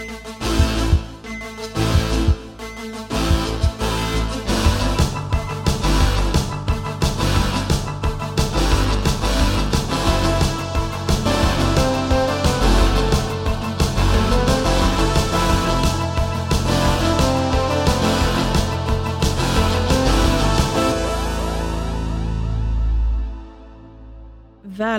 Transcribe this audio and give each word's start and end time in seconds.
Thank 0.00 0.44
you. 0.44 0.49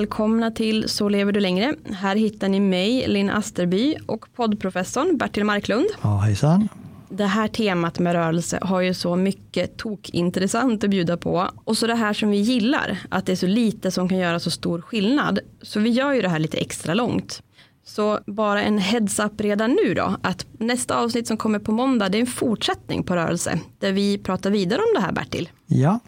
Välkomna 0.02 0.52
till 0.52 0.90
Så 0.90 1.10
lever 1.10 1.32
du 1.32 1.40
längre. 1.40 1.76
Här 1.94 2.16
hittar 2.16 2.50
ni 2.50 2.60
mig, 2.60 3.08
Linn 3.08 3.30
Asterby 3.30 3.96
och 4.06 4.26
poddprofessorn 4.36 5.18
Bertil 5.18 5.46
Marklund. 5.46 5.86
Ja, 6.02 6.18
hejsan. 6.18 6.70
Det 7.10 7.26
här 7.26 7.48
temat 7.48 8.00
med 8.00 8.14
rörelse 8.14 8.60
har 8.62 8.82
ju 8.82 8.94
så 8.94 9.16
mycket 9.16 9.78
tokintressant 9.78 10.84
att 10.84 10.90
bjuda 10.90 11.18
på. 11.18 11.50
Och 11.64 11.78
så 11.78 11.88
det 11.88 11.96
här 11.96 12.14
som 12.14 12.30
vi 12.30 12.38
gillar, 12.38 12.98
att 13.10 13.26
det 13.26 13.32
är 13.32 13.36
så 13.36 13.48
lite 13.48 13.92
som 13.92 14.10
kan 14.10 14.18
göra 14.18 14.40
så 14.40 14.52
stor 14.52 14.82
skillnad. 14.82 15.40
Så 15.62 15.80
vi 15.80 15.90
gör 15.90 16.14
ju 16.14 16.22
det 16.22 16.30
här 16.30 16.40
lite 16.40 16.58
extra 16.58 16.94
långt. 16.94 17.42
Så 17.86 18.20
bara 18.26 18.62
en 18.62 18.78
heads 18.78 19.20
up 19.20 19.42
redan 19.42 19.72
nu 19.84 19.94
då, 19.94 20.16
att 20.22 20.46
nästa 20.52 20.98
avsnitt 20.98 21.28
som 21.28 21.38
kommer 21.38 21.60
på 21.60 21.72
måndag, 21.72 22.10
det 22.10 22.18
är 22.18 22.22
en 22.22 22.28
fortsättning 22.28 23.04
på 23.04 23.16
rörelse, 23.16 23.60
där 23.80 23.92
vi 23.92 24.18
pratar 24.18 24.52
vidare 24.52 24.80
om 24.80 24.94
det 24.96 25.02
här 25.02 25.12
Bertil. 25.12 25.50
Ja, 25.68 26.00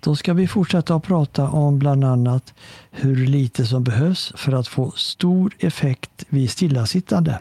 då 0.00 0.16
ska 0.16 0.34
vi 0.34 0.46
fortsätta 0.46 0.94
att 0.94 1.02
prata 1.02 1.48
om 1.48 1.78
bland 1.78 2.04
annat 2.04 2.54
hur 2.90 3.26
lite 3.26 3.66
som 3.66 3.84
behövs 3.84 4.32
för 4.36 4.52
att 4.52 4.68
få 4.68 4.90
stor 4.90 5.52
effekt 5.58 6.24
vid 6.28 6.50
stillasittande 6.50 7.38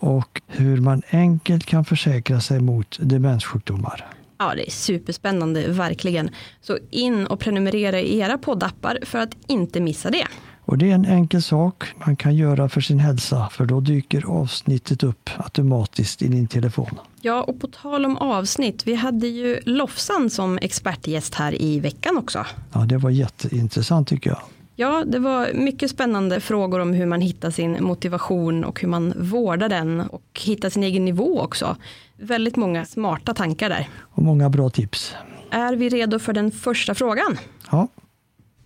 och 0.00 0.42
hur 0.46 0.76
man 0.76 1.02
enkelt 1.10 1.66
kan 1.66 1.84
försäkra 1.84 2.40
sig 2.40 2.60
mot 2.60 2.98
demenssjukdomar. 3.00 4.06
Ja, 4.38 4.54
det 4.54 4.68
är 4.68 4.70
superspännande, 4.70 5.68
verkligen. 5.68 6.30
Så 6.60 6.78
in 6.90 7.26
och 7.26 7.40
prenumerera 7.40 8.00
i 8.00 8.18
era 8.18 8.38
poddappar 8.38 8.98
för 9.02 9.18
att 9.18 9.36
inte 9.46 9.80
missa 9.80 10.10
det. 10.10 10.26
Och 10.68 10.78
det 10.78 10.90
är 10.90 10.94
en 10.94 11.04
enkel 11.04 11.42
sak 11.42 11.84
man 12.06 12.16
kan 12.16 12.34
göra 12.36 12.68
för 12.68 12.80
sin 12.80 12.98
hälsa 12.98 13.48
för 13.52 13.66
då 13.66 13.80
dyker 13.80 14.24
avsnittet 14.26 15.02
upp 15.02 15.30
automatiskt 15.36 16.22
i 16.22 16.28
din 16.28 16.46
telefon. 16.46 16.98
Ja, 17.20 17.42
och 17.42 17.60
på 17.60 17.66
tal 17.66 18.04
om 18.04 18.16
avsnitt, 18.16 18.86
vi 18.86 18.94
hade 18.94 19.26
ju 19.26 19.60
Lofsan 19.64 20.30
som 20.30 20.58
expertgäst 20.62 21.34
här 21.34 21.62
i 21.62 21.80
veckan 21.80 22.18
också. 22.18 22.46
Ja, 22.72 22.80
det 22.80 22.96
var 22.96 23.10
jätteintressant 23.10 24.08
tycker 24.08 24.30
jag. 24.30 24.40
Ja, 24.76 25.04
det 25.06 25.18
var 25.18 25.52
mycket 25.54 25.90
spännande 25.90 26.40
frågor 26.40 26.78
om 26.80 26.92
hur 26.92 27.06
man 27.06 27.20
hittar 27.20 27.50
sin 27.50 27.84
motivation 27.84 28.64
och 28.64 28.80
hur 28.80 28.88
man 28.88 29.12
vårdar 29.16 29.68
den 29.68 30.00
och 30.00 30.40
hittar 30.44 30.70
sin 30.70 30.82
egen 30.82 31.04
nivå 31.04 31.40
också. 31.40 31.76
Väldigt 32.16 32.56
många 32.56 32.84
smarta 32.84 33.34
tankar 33.34 33.68
där. 33.68 33.88
Och 34.00 34.22
många 34.22 34.48
bra 34.48 34.70
tips. 34.70 35.14
Är 35.50 35.76
vi 35.76 35.88
redo 35.88 36.18
för 36.18 36.32
den 36.32 36.50
första 36.50 36.94
frågan? 36.94 37.38
Ja, 37.70 37.88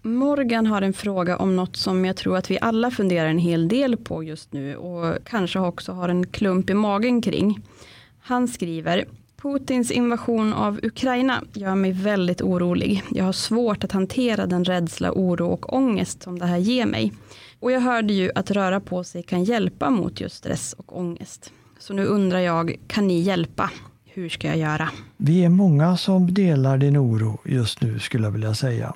Morgan 0.05 0.67
har 0.67 0.83
en 0.83 0.93
fråga 0.93 1.37
om 1.37 1.57
något 1.57 1.77
som 1.77 2.05
jag 2.05 2.17
tror 2.17 2.37
att 2.37 2.51
vi 2.51 2.59
alla 2.61 2.91
funderar 2.91 3.29
en 3.29 3.39
hel 3.39 3.69
del 3.69 3.97
på 3.97 4.23
just 4.25 4.53
nu 4.53 4.77
och 4.77 5.17
kanske 5.25 5.59
också 5.59 5.93
har 5.93 6.09
en 6.09 6.27
klump 6.27 6.71
i 6.71 6.75
magen 6.75 7.23
kring. 7.23 7.61
Han 8.21 8.49
skriver 8.49 9.05
Putins 9.43 9.91
invasion 9.91 10.53
av 10.53 10.81
Ukraina 10.83 11.43
gör 11.53 11.75
mig 11.75 11.93
väldigt 11.93 12.43
orolig. 12.43 13.03
Jag 13.11 13.25
har 13.25 13.33
svårt 13.33 13.85
att 13.85 13.93
hantera 13.93 14.47
den 14.47 14.65
rädsla, 14.65 15.13
oro 15.13 15.47
och 15.47 15.73
ångest 15.73 16.23
som 16.23 16.39
det 16.39 16.47
här 16.47 16.59
ger 16.59 16.87
mig. 16.87 17.13
Och 17.61 17.73
jag 17.73 17.81
hörde 17.81 18.13
ju 18.13 18.31
att 18.35 18.51
röra 18.51 18.81
på 18.81 19.05
sig 19.05 19.23
kan 19.23 19.45
hjälpa 19.45 19.91
mot 19.91 20.21
just 20.21 20.37
stress 20.37 20.73
och 20.73 20.99
ångest. 20.99 21.53
Så 21.79 21.95
nu 21.95 22.05
undrar 22.05 22.39
jag, 22.39 22.77
kan 22.87 23.07
ni 23.07 23.21
hjälpa? 23.21 23.71
Hur 24.05 24.29
ska 24.29 24.49
jag 24.49 24.57
göra? 24.57 24.89
vi 25.17 25.45
är 25.45 25.49
många 25.49 25.97
som 25.97 26.35
delar 26.35 26.79
din 26.79 26.97
oro 26.97 27.41
just 27.45 27.81
nu 27.81 27.99
skulle 27.99 28.25
jag 28.25 28.33
vilja 28.33 28.55
säga. 28.55 28.95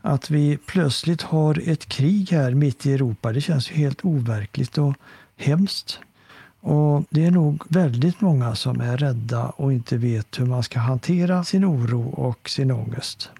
Att 0.00 0.30
vi 0.30 0.58
plötsligt 0.66 1.22
har 1.22 1.68
ett 1.68 1.86
krig 1.86 2.30
här 2.30 2.54
mitt 2.54 2.86
i 2.86 2.92
Europa, 2.92 3.32
det 3.32 3.40
känns 3.40 3.70
ju 3.70 3.74
helt 3.74 4.04
overkligt 4.04 4.78
och 4.78 4.94
hemskt. 5.36 5.98
Och 6.60 7.04
det 7.10 7.24
är 7.24 7.30
nog 7.30 7.62
väldigt 7.68 8.20
många 8.20 8.54
som 8.54 8.80
är 8.80 8.96
rädda 8.96 9.46
och 9.46 9.72
inte 9.72 9.96
vet 9.96 10.40
hur 10.40 10.46
man 10.46 10.62
ska 10.62 10.78
hantera 10.78 11.44
sin 11.44 11.64
oro 11.64 12.08
och 12.08 12.48
sin 12.48 12.70
ångest. 12.70 13.30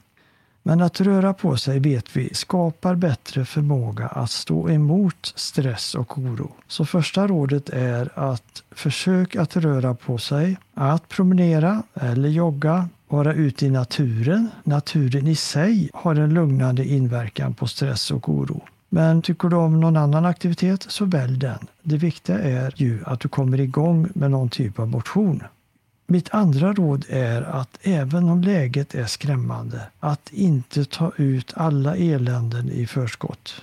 Men 0.63 0.81
att 0.81 1.01
röra 1.01 1.35
på 1.35 1.57
sig 1.57 1.79
vet 1.79 2.17
vi 2.17 2.35
skapar 2.35 2.95
bättre 2.95 3.45
förmåga 3.45 4.07
att 4.07 4.31
stå 4.31 4.71
emot 4.71 5.33
stress 5.37 5.95
och 5.95 6.19
oro. 6.19 6.51
Så 6.67 6.85
första 6.87 7.27
rådet 7.27 7.69
är 7.69 8.11
att 8.15 8.63
försök 8.71 9.37
att 9.37 9.57
röra 9.57 9.95
på 9.95 10.19
sig, 10.19 10.57
att 10.75 11.09
promenera 11.09 11.83
eller 11.95 12.29
jogga, 12.29 12.89
vara 13.09 13.35
ute 13.35 13.67
i 13.67 13.71
naturen. 13.71 14.51
Naturen 14.65 15.27
i 15.27 15.35
sig 15.35 15.91
har 15.95 16.15
en 16.15 16.35
lugnande 16.35 16.85
inverkan 16.85 17.55
på 17.55 17.67
stress 17.67 18.11
och 18.11 18.29
oro. 18.29 18.63
Men 18.89 19.23
tycker 19.23 19.49
du 19.49 19.57
om 19.57 19.81
någon 19.81 19.97
annan 19.97 20.25
aktivitet 20.25 20.87
så 20.89 21.05
välj 21.05 21.39
den. 21.39 21.59
Det 21.83 21.97
viktiga 21.97 22.39
är 22.39 22.73
ju 22.77 23.01
att 23.07 23.21
du 23.21 23.29
kommer 23.29 23.61
igång 23.61 24.09
med 24.15 24.31
någon 24.31 24.49
typ 24.49 24.79
av 24.79 24.88
motion. 24.88 25.43
Mitt 26.06 26.35
andra 26.35 26.73
råd 26.73 27.05
är 27.09 27.43
att 27.43 27.79
även 27.82 28.29
om 28.29 28.43
läget 28.43 28.94
är 28.94 29.06
skrämmande, 29.06 29.81
att 30.00 30.31
inte 30.32 30.85
ta 30.85 31.12
ut 31.17 31.53
alla 31.56 31.97
eländen 31.97 32.71
i 32.71 32.87
förskott. 32.87 33.62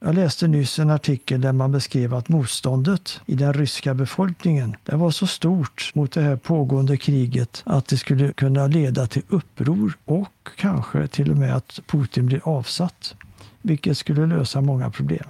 Jag 0.00 0.14
läste 0.14 0.48
nyss 0.48 0.78
en 0.78 0.90
artikel 0.90 1.40
där 1.40 1.52
man 1.52 1.72
beskrev 1.72 2.14
att 2.14 2.28
motståndet 2.28 3.20
i 3.26 3.34
den 3.34 3.52
ryska 3.52 3.94
befolkningen 3.94 4.76
det 4.84 4.96
var 4.96 5.10
så 5.10 5.26
stort 5.26 5.92
mot 5.94 6.12
det 6.12 6.22
här 6.22 6.36
pågående 6.36 6.96
kriget 6.96 7.62
att 7.66 7.86
det 7.86 7.96
skulle 7.96 8.32
kunna 8.32 8.66
leda 8.66 9.06
till 9.06 9.22
uppror 9.28 9.98
och 10.04 10.48
kanske 10.56 11.06
till 11.06 11.30
och 11.30 11.36
med 11.36 11.56
att 11.56 11.80
Putin 11.86 12.26
blir 12.26 12.40
avsatt, 12.44 13.14
vilket 13.62 13.98
skulle 13.98 14.26
lösa 14.26 14.60
många 14.60 14.90
problem. 14.90 15.24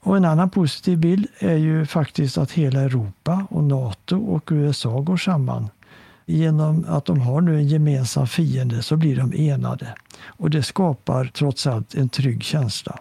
Och 0.00 0.16
en 0.16 0.24
annan 0.24 0.50
positiv 0.50 0.98
bild 0.98 1.26
är 1.38 1.56
ju 1.56 1.86
faktiskt 1.86 2.38
att 2.38 2.50
hela 2.50 2.80
Europa 2.80 3.46
och 3.50 3.64
Nato 3.64 4.16
och 4.16 4.48
USA 4.52 5.00
går 5.00 5.16
samman. 5.16 5.68
Genom 6.26 6.84
att 6.88 7.04
de 7.04 7.20
har 7.20 7.40
nu 7.40 7.56
en 7.56 7.68
gemensam 7.68 8.26
fiende 8.26 8.82
så 8.82 8.96
blir 8.96 9.16
de 9.16 9.32
enade. 9.50 9.94
Och 10.24 10.50
det 10.50 10.62
skapar 10.62 11.24
trots 11.24 11.66
allt 11.66 11.94
en 11.94 12.08
trygg 12.08 12.42
känsla. 12.42 12.98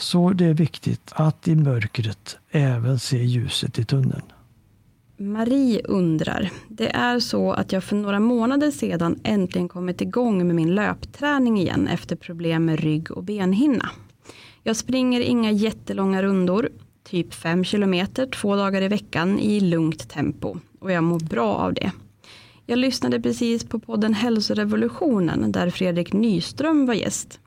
Så 0.00 0.30
det 0.30 0.44
är 0.44 0.54
viktigt 0.54 1.12
att 1.12 1.48
i 1.48 1.54
mörkret 1.54 2.38
även 2.50 2.98
se 2.98 3.24
ljuset 3.24 3.78
i 3.78 3.84
tunneln. 3.84 4.22
Marie 5.16 5.82
undrar, 5.84 6.50
det 6.68 6.88
är 6.88 7.20
så 7.20 7.52
att 7.52 7.72
jag 7.72 7.84
för 7.84 7.96
några 7.96 8.20
månader 8.20 8.70
sedan 8.70 9.20
äntligen 9.24 9.68
kommit 9.68 10.00
igång 10.00 10.46
med 10.46 10.56
min 10.56 10.74
löpträning 10.74 11.58
igen 11.58 11.88
efter 11.88 12.16
problem 12.16 12.64
med 12.64 12.80
rygg 12.80 13.10
och 13.10 13.24
benhinna. 13.24 13.90
Jag 14.62 14.76
springer 14.76 15.20
inga 15.20 15.50
jättelånga 15.50 16.22
rundor, 16.22 16.68
typ 17.04 17.34
5 17.34 17.64
km 17.64 18.06
två 18.34 18.56
dagar 18.56 18.82
i 18.82 18.88
veckan 18.88 19.38
i 19.38 19.60
lugnt 19.60 20.08
tempo 20.08 20.56
och 20.80 20.92
jag 20.92 21.04
mår 21.04 21.20
bra 21.20 21.54
av 21.54 21.74
det. 21.74 21.92
Jag 22.66 22.78
lyssnade 22.78 23.20
precis 23.20 23.64
på 23.64 23.78
podden 23.78 24.14
Hälsorevolutionen 24.14 25.52
där 25.52 25.70
Fredrik 25.70 26.12
Nyström 26.12 26.86
var 26.86 26.94
gäst. 26.94 27.40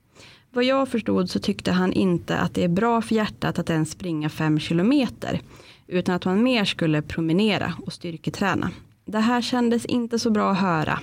Vad 0.55 0.63
jag 0.63 0.89
förstod 0.89 1.29
så 1.29 1.39
tyckte 1.39 1.71
han 1.71 1.94
inte 1.94 2.38
att 2.38 2.53
det 2.53 2.63
är 2.63 2.67
bra 2.67 3.01
för 3.01 3.15
hjärtat 3.15 3.59
att 3.59 3.69
ens 3.69 3.91
springa 3.91 4.29
5 4.29 4.59
kilometer 4.59 5.41
utan 5.88 6.15
att 6.15 6.25
man 6.25 6.44
mer 6.44 6.65
skulle 6.65 7.01
promenera 7.01 7.73
och 7.85 7.94
styrketräna. 7.94 8.71
Det 9.05 9.19
här 9.19 9.41
kändes 9.41 9.85
inte 9.85 10.19
så 10.19 10.29
bra 10.29 10.51
att 10.51 10.57
höra. 10.57 11.00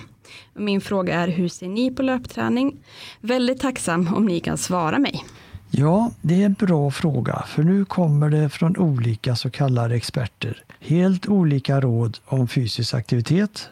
Min 0.54 0.80
fråga 0.80 1.14
är 1.14 1.28
hur 1.28 1.48
ser 1.48 1.68
ni 1.68 1.90
på 1.90 2.02
löpträning? 2.02 2.76
Väldigt 3.20 3.60
tacksam 3.60 4.14
om 4.14 4.26
ni 4.26 4.40
kan 4.40 4.58
svara 4.58 4.98
mig. 4.98 5.24
Ja, 5.70 6.10
det 6.20 6.42
är 6.42 6.46
en 6.46 6.52
bra 6.54 6.90
fråga, 6.90 7.44
för 7.48 7.62
nu 7.62 7.84
kommer 7.84 8.30
det 8.30 8.48
från 8.48 8.76
olika 8.76 9.36
så 9.36 9.50
kallade 9.50 9.94
experter 9.94 10.64
helt 10.80 11.28
olika 11.28 11.80
råd 11.80 12.18
om 12.24 12.48
fysisk 12.48 12.94
aktivitet. 12.94 13.68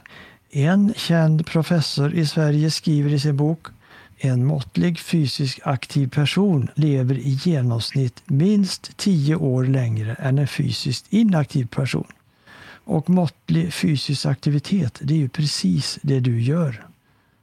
En 0.50 0.94
känd 0.96 1.46
professor 1.46 2.14
i 2.14 2.26
Sverige 2.26 2.70
skriver 2.70 3.12
i 3.12 3.20
sin 3.20 3.36
bok 3.36 3.66
en 4.18 4.44
måttlig 4.44 4.98
fysiskt 4.98 5.60
aktiv 5.62 6.08
person 6.08 6.70
lever 6.74 7.18
i 7.18 7.30
genomsnitt 7.30 8.22
minst 8.24 8.96
10 8.96 9.36
år 9.36 9.64
längre 9.64 10.14
än 10.14 10.38
en 10.38 10.48
fysiskt 10.48 11.06
inaktiv 11.10 11.66
person. 11.66 12.06
Och 12.84 13.10
måttlig 13.10 13.72
fysisk 13.72 14.26
aktivitet, 14.26 14.98
det 15.02 15.14
är 15.14 15.18
ju 15.18 15.28
precis 15.28 15.98
det 16.02 16.20
du 16.20 16.42
gör. 16.42 16.86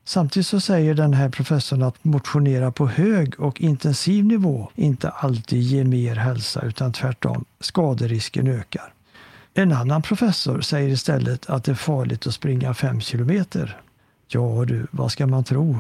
Samtidigt 0.08 0.48
så 0.48 0.60
säger 0.60 0.94
den 0.94 1.14
här 1.14 1.30
professorn 1.30 1.82
att 1.82 2.04
motionera 2.04 2.72
på 2.72 2.88
hög 2.88 3.40
och 3.40 3.62
intensiv 3.62 4.26
nivå 4.26 4.72
inte 4.76 5.10
alltid 5.10 5.62
ger 5.62 5.84
mer 5.84 6.16
hälsa 6.16 6.62
utan 6.62 6.94
tvärtom, 6.94 7.46
skaderisken 7.60 8.48
ökar. 8.48 8.94
En 9.54 9.72
annan 9.72 10.02
professor 10.02 10.62
säger 10.62 10.90
istället 10.90 11.50
att 11.50 11.64
det 11.64 11.72
är 11.72 11.76
farligt 11.76 12.28
att 12.28 12.34
springa 12.34 12.74
5 12.74 13.02
kilometer. 13.02 13.82
Ja 14.28 14.66
du, 14.66 14.88
vad 14.92 15.12
ska 15.12 15.28
man 15.28 15.44
tro? 15.44 15.80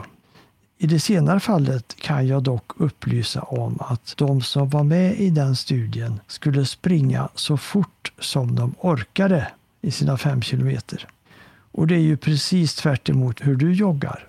I 0.77 0.87
det 0.87 0.99
senare 0.99 1.39
fallet 1.39 1.95
kan 1.99 2.27
jag 2.27 2.43
dock 2.43 2.71
upplysa 2.77 3.41
om 3.41 3.77
att 3.79 4.13
de 4.17 4.41
som 4.41 4.69
var 4.69 4.83
med 4.83 5.19
i 5.19 5.29
den 5.29 5.55
studien 5.55 6.19
skulle 6.27 6.65
springa 6.65 7.29
så 7.35 7.57
fort 7.57 8.11
som 8.19 8.55
de 8.55 8.75
orkade 8.79 9.47
i 9.81 9.91
sina 9.91 10.17
5 10.17 10.41
kilometer. 10.41 11.07
Och 11.71 11.87
det 11.87 11.95
är 11.95 11.99
ju 11.99 12.17
precis 12.17 12.75
tvärt 12.75 13.09
hur 13.39 13.55
du 13.55 13.73
joggar. 13.73 14.27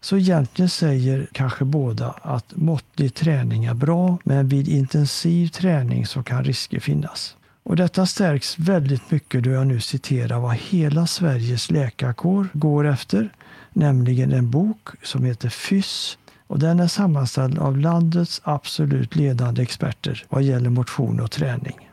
Så 0.00 0.16
egentligen 0.16 0.68
säger 0.68 1.26
kanske 1.32 1.64
båda 1.64 2.10
att 2.22 2.56
måttlig 2.56 3.14
träning 3.14 3.64
är 3.64 3.74
bra, 3.74 4.18
men 4.24 4.48
vid 4.48 4.68
intensiv 4.68 5.48
träning 5.48 6.06
så 6.06 6.22
kan 6.22 6.44
risker 6.44 6.80
finnas. 6.80 7.36
Och 7.62 7.76
detta 7.76 8.06
stärks 8.06 8.58
väldigt 8.58 9.10
mycket 9.10 9.44
då 9.44 9.50
jag 9.50 9.66
nu 9.66 9.80
citerar 9.80 10.40
vad 10.40 10.54
hela 10.54 11.06
Sveriges 11.06 11.70
läkarkår 11.70 12.48
går 12.52 12.86
efter, 12.86 13.30
nämligen 13.76 14.32
en 14.32 14.50
bok 14.50 14.88
som 15.02 15.24
heter 15.24 15.48
FYSS 15.48 16.18
och 16.46 16.58
den 16.58 16.80
är 16.80 16.88
sammanställd 16.88 17.58
av 17.58 17.78
landets 17.78 18.40
absolut 18.44 19.16
ledande 19.16 19.62
experter 19.62 20.24
vad 20.28 20.42
gäller 20.42 20.70
motion 20.70 21.20
och 21.20 21.30
träning. 21.30 21.90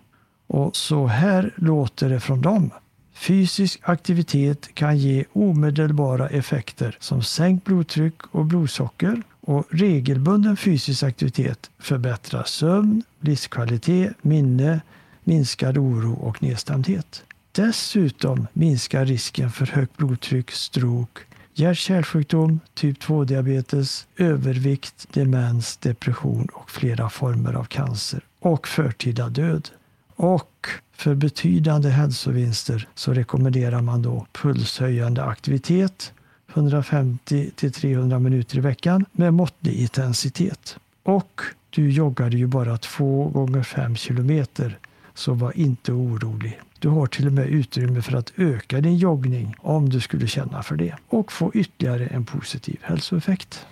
Och 0.47 0.75
så 0.75 1.07
här 1.07 1.53
låter 1.55 2.09
det 2.09 2.19
från 2.19 2.41
dem. 2.41 2.69
Fysisk 3.13 3.79
aktivitet 3.83 4.75
kan 4.75 4.97
ge 4.97 5.25
omedelbara 5.33 6.29
effekter 6.29 6.97
som 6.99 7.23
sänkt 7.23 7.65
blodtryck 7.65 8.21
och 8.31 8.45
blodsocker 8.45 9.21
och 9.41 9.65
regelbunden 9.69 10.57
fysisk 10.57 11.03
aktivitet 11.03 11.69
förbättrar 11.79 12.43
sömn, 12.43 13.03
livskvalitet, 13.19 14.13
minne, 14.21 14.81
minskad 15.23 15.77
oro 15.77 16.13
och 16.13 16.43
nedstämdhet. 16.43 17.23
Dessutom 17.51 18.47
minskar 18.53 19.05
risken 19.05 19.51
för 19.51 19.65
högt 19.65 19.97
blodtryck, 19.97 20.51
stroke, 20.51 21.21
hjärt-kärlsjukdom, 21.55 22.59
typ 22.73 23.03
2-diabetes, 23.03 24.07
övervikt, 24.17 25.13
demens, 25.13 25.77
depression 25.77 26.47
och 26.53 26.71
flera 26.71 27.09
former 27.09 27.53
av 27.53 27.63
cancer 27.63 28.21
och 28.39 28.67
förtida 28.67 29.29
död. 29.29 29.69
Och 30.15 30.67
för 30.95 31.15
betydande 31.15 31.89
hälsovinster 31.89 32.87
så 32.95 33.13
rekommenderar 33.13 33.81
man 33.81 34.01
då 34.01 34.27
pulshöjande 34.31 35.23
aktivitet 35.23 36.13
150 36.53 37.51
till 37.55 37.71
300 37.71 38.19
minuter 38.19 38.57
i 38.57 38.59
veckan 38.59 39.05
med 39.11 39.33
måttlig 39.33 39.73
intensitet. 39.73 40.77
Och 41.03 41.41
du 41.69 41.91
joggade 41.91 42.37
ju 42.37 42.47
bara 42.47 42.77
2 42.77 43.29
gånger 43.29 43.63
5 43.63 43.95
kilometer 43.95 44.77
så 45.13 45.33
var 45.33 45.57
inte 45.57 45.91
orolig. 45.91 46.61
Du 46.79 46.89
har 46.89 47.07
till 47.07 47.27
och 47.27 47.33
med 47.33 47.47
utrymme 47.49 48.01
för 48.01 48.15
att 48.17 48.33
öka 48.35 48.81
din 48.81 48.97
joggning 48.97 49.55
om 49.59 49.89
du 49.89 49.99
skulle 49.99 50.27
känna 50.27 50.63
för 50.63 50.75
det 50.75 50.95
och 51.07 51.31
få 51.31 51.51
ytterligare 51.53 52.07
en 52.07 52.25
positiv 52.25 52.79
hälsoeffekt. 52.81 53.65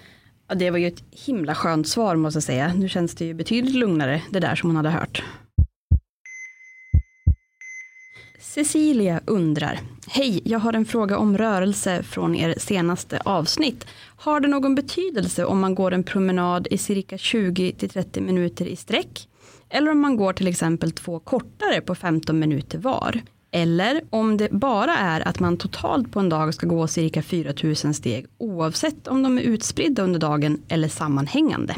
Ja, 0.47 0.55
det 0.55 0.71
var 0.71 0.77
ju 0.77 0.87
ett 0.87 1.03
himla 1.11 1.55
skönt 1.55 1.87
svar 1.87 2.15
måste 2.15 2.37
jag 2.37 2.43
säga. 2.43 2.73
Nu 2.73 2.89
känns 2.89 3.15
det 3.15 3.25
ju 3.25 3.33
betydligt 3.33 3.75
lugnare 3.75 4.21
det 4.29 4.39
där 4.39 4.55
som 4.55 4.69
hon 4.69 4.75
hade 4.75 4.89
hört. 4.89 5.23
Cecilia 8.39 9.21
undrar, 9.25 9.79
Hej, 10.07 10.41
jag 10.45 10.59
har 10.59 10.73
en 10.73 10.85
fråga 10.85 11.17
om 11.17 11.37
rörelse 11.37 12.03
från 12.03 12.35
er 12.35 12.55
senaste 12.57 13.19
avsnitt. 13.25 13.87
Har 14.15 14.39
det 14.39 14.47
någon 14.47 14.75
betydelse 14.75 15.45
om 15.45 15.59
man 15.59 15.75
går 15.75 15.93
en 15.93 16.03
promenad 16.03 16.67
i 16.71 16.77
cirka 16.77 17.17
20 17.17 17.71
30 17.71 18.21
minuter 18.21 18.65
i 18.65 18.75
sträck? 18.75 19.27
Eller 19.73 19.91
om 19.91 19.99
man 19.99 20.17
går 20.17 20.33
till 20.33 20.47
exempel 20.47 20.91
två 20.91 21.19
kortare 21.19 21.81
på 21.81 21.95
15 21.95 22.39
minuter 22.39 22.77
var. 22.77 23.21
Eller 23.51 24.01
om 24.09 24.37
det 24.37 24.51
bara 24.51 24.97
är 24.97 25.27
att 25.27 25.39
man 25.39 25.57
totalt 25.57 26.11
på 26.11 26.19
en 26.19 26.29
dag 26.29 26.53
ska 26.53 26.67
gå 26.67 26.87
cirka 26.87 27.21
4000 27.21 27.93
steg 27.93 28.25
oavsett 28.37 29.07
om 29.07 29.23
de 29.23 29.37
är 29.37 29.41
utspridda 29.41 30.03
under 30.03 30.19
dagen 30.19 30.61
eller 30.67 30.87
sammanhängande. 30.87 31.75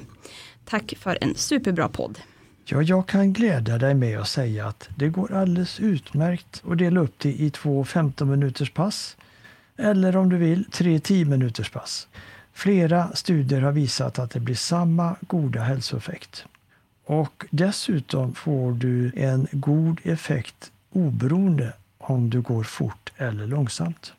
Tack 0.66 0.94
för 0.98 1.18
en 1.22 1.36
superbra 1.36 1.90
podd. 1.90 2.20
Ja, 2.66 2.82
jag 2.82 3.08
kan 3.08 3.34
glädja 3.34 3.78
dig 3.78 3.94
med 3.94 4.20
att 4.20 4.28
säga 4.28 4.68
att 4.68 4.90
det 4.96 5.10
går 5.10 5.34
alldeles 5.34 5.80
utmärkt 5.80 6.64
att 6.70 6.78
dela 6.78 7.00
upp 7.00 7.20
det 7.20 7.34
i 7.34 7.50
två 7.50 7.86
15 7.86 8.30
minuters 8.30 8.72
pass 8.72 9.18
eller 9.78 10.16
om 10.16 10.30
du 10.30 10.38
vill 10.38 10.66
tre 10.72 11.00
10 11.00 11.26
minuters 11.26 11.70
pass. 11.70 12.08
Flera 12.54 13.16
studier 13.16 13.62
har 13.62 13.72
visat 13.72 14.20
att 14.20 14.32
det 14.32 14.40
blir 14.40 14.56
samma 14.56 15.16
goda 15.22 15.62
hälsoeffekt. 15.62 16.46
Och 17.06 17.46
dessutom 17.50 18.36
får 18.36 18.72
du 18.72 19.12
en 19.16 19.48
god 19.52 20.00
effekt 20.04 20.72
oberoende 20.92 21.74
om 21.98 22.30
du 22.30 22.42
går 22.42 22.64
fort 22.64 23.12
eller 23.18 23.48
långsamt. 23.48 24.14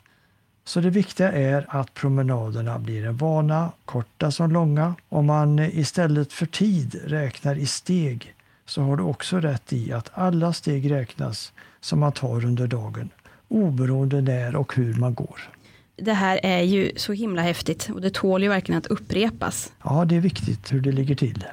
Så 0.65 0.81
det 0.81 0.91
viktiga 0.91 1.33
är 1.33 1.67
att 1.69 1.95
promenaderna 1.95 2.79
blir 2.79 3.07
en 3.07 3.17
vana, 3.17 3.73
korta 3.85 4.31
som 4.31 4.53
långa. 4.53 4.95
Om 5.09 5.27
man 5.27 5.59
istället 5.59 6.33
för 6.33 6.47
tid 6.47 7.01
räknar 7.05 7.57
i 7.57 7.67
steg 7.67 8.35
så 8.67 8.83
har 8.83 8.97
du 8.97 9.03
också 9.03 9.41
rätt 9.41 9.73
i 9.73 9.93
att 9.93 10.11
alla 10.15 10.53
steg 10.53 10.91
räknas 10.91 11.53
som 11.81 12.01
man 12.01 12.13
tar 12.13 12.45
under 12.45 12.67
dagen, 12.67 13.11
oberoende 13.49 14.21
när 14.21 14.57
och 14.57 14.75
hur 14.75 14.95
man 14.95 15.15
går. 15.15 15.41
Det 15.97 16.13
här 16.13 16.41
är 16.43 16.63
ju 16.63 16.93
så 16.97 17.13
himla 17.13 17.43
häftigt 17.43 17.91
och 17.95 18.01
det 18.01 18.15
tål 18.15 18.43
ju 18.43 18.49
verkligen 18.49 18.79
att 18.79 18.87
upprepas. 18.87 19.73
Ja, 19.85 20.05
det 20.05 20.17
är 20.17 20.21
viktigt 20.21 20.73
hur 20.73 20.81
det 20.81 20.93
ligger 20.93 21.15
till. 21.15 21.45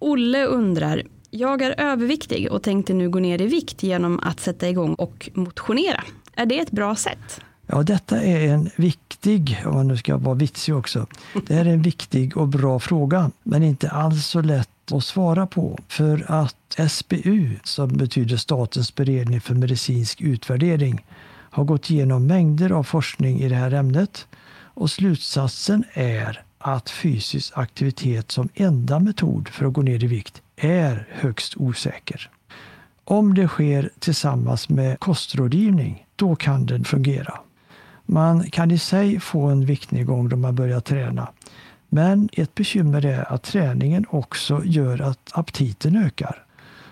Olle 0.00 0.44
undrar, 0.44 1.02
jag 1.30 1.62
är 1.62 1.80
överviktig 1.80 2.52
och 2.52 2.62
tänkte 2.62 2.94
nu 2.94 3.10
gå 3.10 3.18
ner 3.18 3.42
i 3.42 3.46
vikt 3.46 3.82
genom 3.82 4.20
att 4.20 4.40
sätta 4.40 4.68
igång 4.68 4.94
och 4.94 5.30
motionera. 5.34 6.04
Är 6.34 6.46
det 6.46 6.58
ett 6.58 6.70
bra 6.70 6.96
sätt? 6.96 7.40
Ja, 7.66 7.82
detta 7.82 8.22
är 8.22 8.48
en 8.48 8.70
viktig, 8.76 9.62
om 9.66 9.74
man 9.74 9.88
nu 9.88 9.96
ska 9.96 10.16
vara 10.16 10.34
vitsig 10.34 10.74
också, 10.74 11.06
det 11.46 11.54
är 11.54 11.64
en 11.64 11.82
viktig 11.82 12.36
och 12.36 12.48
bra 12.48 12.78
fråga, 12.78 13.30
men 13.42 13.62
inte 13.62 13.90
alls 13.90 14.26
så 14.26 14.40
lätt 14.40 14.92
att 14.92 15.04
svara 15.04 15.46
på. 15.46 15.78
För 15.88 16.24
att 16.28 16.90
SBU, 16.90 17.56
som 17.64 17.88
betyder 17.88 18.36
Statens 18.36 18.94
beredning 18.94 19.40
för 19.40 19.54
medicinsk 19.54 20.20
utvärdering, 20.20 21.04
har 21.50 21.64
gått 21.64 21.90
igenom 21.90 22.26
mängder 22.26 22.70
av 22.70 22.82
forskning 22.82 23.40
i 23.40 23.48
det 23.48 23.54
här 23.54 23.74
ämnet 23.74 24.26
och 24.74 24.90
slutsatsen 24.90 25.84
är 25.92 26.42
att 26.60 26.90
fysisk 26.90 27.52
aktivitet 27.56 28.30
som 28.30 28.48
enda 28.54 28.98
metod 28.98 29.48
för 29.48 29.66
att 29.66 29.72
gå 29.72 29.82
ner 29.82 30.04
i 30.04 30.06
vikt 30.06 30.42
är 30.56 31.08
högst 31.10 31.56
osäker. 31.56 32.30
Om 33.04 33.34
det 33.34 33.48
sker 33.48 33.90
tillsammans 33.98 34.68
med 34.68 35.00
kostrådgivning, 35.00 36.06
då 36.16 36.36
kan 36.36 36.66
den 36.66 36.84
fungera. 36.84 37.34
Man 38.06 38.50
kan 38.50 38.70
i 38.70 38.78
sig 38.78 39.20
få 39.20 39.46
en 39.46 39.66
viktnedgång 39.66 40.28
då 40.28 40.36
man 40.36 40.54
börjar 40.54 40.80
träna. 40.80 41.28
Men 41.88 42.28
ett 42.32 42.54
bekymmer 42.54 43.06
är 43.06 43.32
att 43.32 43.42
träningen 43.42 44.06
också 44.10 44.62
gör 44.64 45.00
att 45.02 45.30
aptiten 45.32 45.96
ökar. 45.96 46.44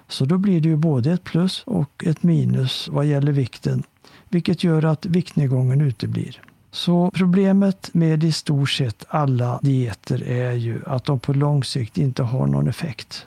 Så 0.09 0.25
då 0.25 0.39
blir 0.39 0.61
det 0.61 0.69
ju 0.69 0.77
både 0.77 1.13
ett 1.13 1.25
plus 1.25 1.63
och 1.67 2.05
ett 2.07 2.23
minus 2.23 2.89
vad 2.89 3.07
gäller 3.07 3.33
vikten, 3.33 3.83
vilket 4.29 4.65
gör 4.65 4.85
att 4.85 5.07
viktnedgången 5.07 5.81
uteblir. 5.81 6.41
Så 6.71 7.11
problemet 7.15 7.95
med 7.95 8.25
i 8.25 8.33
stort 8.33 8.71
sett 8.71 9.05
alla 9.09 9.59
dieter 9.63 10.23
är 10.23 10.53
ju 10.53 10.83
att 10.87 11.05
de 11.05 11.21
på 11.21 11.33
lång 11.33 11.65
sikt 11.65 11.99
inte 11.99 12.23
har 12.23 12.47
någon 12.47 12.69
effekt. 12.69 13.27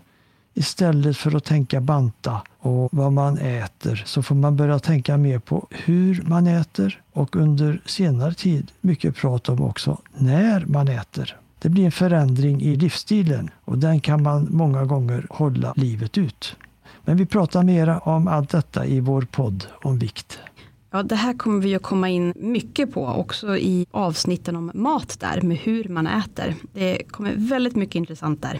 Istället 0.53 1.17
för 1.17 1.35
att 1.35 1.43
tänka 1.43 1.81
banta 1.81 2.41
och 2.59 2.89
vad 2.91 3.13
man 3.13 3.37
äter 3.37 4.03
så 4.05 4.23
får 4.23 4.35
man 4.35 4.55
börja 4.55 4.79
tänka 4.79 5.17
mer 5.17 5.39
på 5.39 5.67
hur 5.69 6.23
man 6.27 6.47
äter 6.47 7.01
och 7.13 7.35
under 7.35 7.81
senare 7.85 8.33
tid 8.33 8.71
mycket 8.81 9.15
prat 9.15 9.49
om 9.49 9.61
också 9.61 9.97
när 10.17 10.65
man 10.65 10.87
äter. 10.87 11.37
Det 11.59 11.69
blir 11.69 11.85
en 11.85 11.91
förändring 11.91 12.61
i 12.61 12.75
livsstilen 12.75 13.49
och 13.65 13.77
den 13.77 13.99
kan 14.01 14.23
man 14.23 14.47
många 14.51 14.85
gånger 14.85 15.27
hålla 15.29 15.73
livet 15.75 16.17
ut. 16.17 16.55
Men 17.05 17.17
vi 17.17 17.25
pratar 17.25 17.63
mera 17.63 17.99
om 17.99 18.27
allt 18.27 18.49
detta 18.49 18.85
i 18.85 18.99
vår 18.99 19.21
podd 19.21 19.65
om 19.81 19.99
vikt. 19.99 20.39
Ja, 20.93 21.03
det 21.03 21.15
här 21.15 21.33
kommer 21.33 21.61
vi 21.61 21.75
att 21.75 21.81
komma 21.81 22.09
in 22.09 22.33
mycket 22.35 22.93
på 22.93 23.05
också 23.05 23.57
i 23.57 23.85
avsnitten 23.91 24.55
om 24.55 24.71
mat 24.73 25.19
där 25.19 25.41
med 25.41 25.57
hur 25.57 25.83
man 25.83 26.07
äter. 26.07 26.55
Det 26.73 27.03
kommer 27.11 27.33
väldigt 27.37 27.75
mycket 27.75 27.95
intressant 27.95 28.41
där. 28.41 28.59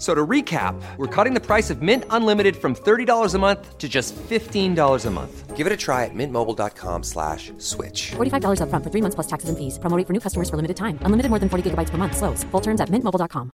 So 0.00 0.14
to 0.14 0.26
recap, 0.26 0.80
we're 0.96 1.14
cutting 1.14 1.34
the 1.34 1.44
price 1.46 1.68
of 1.68 1.82
Mint 1.82 2.04
Unlimited 2.08 2.56
from 2.56 2.74
$30 2.74 3.34
a 3.34 3.38
month 3.38 3.76
to 3.76 3.86
just 3.86 4.16
$15 4.16 5.06
a 5.06 5.10
month. 5.10 5.56
Give 5.56 5.66
it 5.66 5.72
a 5.74 5.76
try 5.76 6.06
at 6.06 6.14
mintmobile.com 6.14 7.02
slash 7.02 7.52
switch. 7.58 8.12
$45 8.16 8.60
upfront 8.64 8.82
for 8.82 8.90
three 8.90 9.02
months 9.02 9.14
plus 9.14 9.26
taxes 9.26 9.50
and 9.50 9.58
fees. 9.58 9.78
Promo 9.78 9.98
rate 9.98 10.06
for 10.06 10.14
new 10.14 10.20
customers 10.20 10.48
for 10.48 10.56
limited 10.56 10.78
time. 10.78 10.98
Unlimited 11.04 11.28
more 11.28 11.38
than 11.38 11.50
40 11.50 11.70
gigabytes 11.70 11.90
per 11.90 11.98
month. 11.98 12.16
Slows. 12.16 12.44
Full 12.44 12.62
terms 12.62 12.80
at 12.80 12.88
mintmobile.com. 12.88 13.50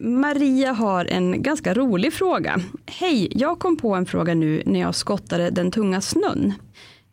Maria 0.00 0.72
har 0.72 1.04
en 1.04 1.42
ganska 1.42 1.74
rolig 1.74 2.12
fråga. 2.12 2.60
Hej, 2.86 3.28
jag 3.30 3.58
kom 3.58 3.76
på 3.76 3.94
en 3.94 4.06
fråga 4.06 4.34
nu 4.34 4.62
när 4.66 4.80
jag 4.80 4.94
skottade 4.94 5.50
den 5.50 5.70
tunga 5.70 6.00
snön. 6.00 6.54